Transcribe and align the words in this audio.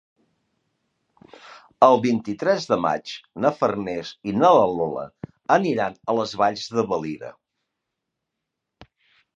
El 1.87 1.97
vint-i-tres 2.05 2.65
de 2.71 2.79
maig 2.85 3.13
na 3.45 3.51
Farners 3.59 4.15
i 4.33 4.35
na 4.39 4.51
Lola 4.73 5.05
aniran 5.59 6.01
a 6.15 6.19
les 6.23 6.35
Valls 6.43 6.67
de 6.81 6.89
Valira. 6.95 7.33